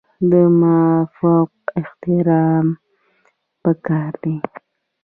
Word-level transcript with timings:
د 0.29 0.33
مافوق 0.59 1.51
احترام 1.79 2.67
پکار 3.63 4.13
دی 4.23 4.35